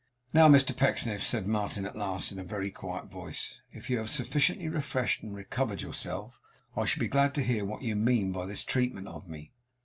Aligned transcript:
'Now, 0.33 0.47
Mr 0.49 0.75
Pecksniff,' 0.75 1.23
said 1.23 1.45
Martin 1.47 1.85
at 1.85 1.95
last, 1.95 2.31
in 2.31 2.39
a 2.39 2.43
very 2.43 2.71
quiet 2.71 3.05
voice, 3.05 3.59
'if 3.71 3.87
you 3.87 3.99
have 3.99 4.09
sufficiently 4.09 4.67
refreshed 4.67 5.21
and 5.21 5.31
recovered 5.31 5.83
yourself, 5.83 6.41
I 6.75 6.85
shall 6.85 7.01
be 7.01 7.07
glad 7.07 7.35
to 7.35 7.43
hear 7.43 7.65
what 7.65 7.83
you 7.83 7.95
mean 7.95 8.31
by 8.31 8.47
this 8.47 8.63
treatment 8.63 9.07
of 9.07 9.27
me. 9.29 9.53